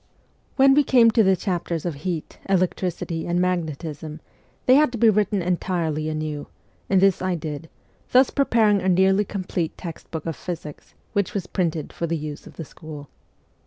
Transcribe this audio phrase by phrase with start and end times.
[0.55, 4.19] When we came to the chapters of heat, electricity, and magnetism,
[4.65, 6.47] they had to be written entirely anew,
[6.89, 7.69] and this I did,
[8.11, 12.47] thus preparing a nearly complete text book of physics, which was printed for the use
[12.47, 13.09] of the school.